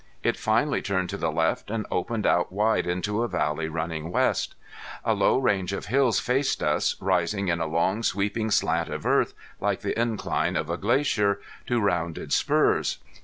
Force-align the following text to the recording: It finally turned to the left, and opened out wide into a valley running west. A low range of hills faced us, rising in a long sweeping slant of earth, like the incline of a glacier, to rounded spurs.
It 0.23 0.35
finally 0.35 0.81
turned 0.81 1.11
to 1.11 1.17
the 1.17 1.31
left, 1.31 1.69
and 1.69 1.85
opened 1.91 2.25
out 2.25 2.51
wide 2.51 2.87
into 2.87 3.21
a 3.21 3.27
valley 3.27 3.67
running 3.69 4.09
west. 4.09 4.55
A 5.05 5.13
low 5.13 5.37
range 5.37 5.73
of 5.73 5.85
hills 5.85 6.19
faced 6.19 6.63
us, 6.63 6.95
rising 6.99 7.49
in 7.49 7.59
a 7.59 7.67
long 7.67 8.01
sweeping 8.01 8.49
slant 8.49 8.89
of 8.89 9.05
earth, 9.05 9.35
like 9.59 9.81
the 9.81 10.01
incline 10.01 10.55
of 10.55 10.71
a 10.71 10.77
glacier, 10.77 11.39
to 11.67 11.79
rounded 11.79 12.33
spurs. 12.33 12.97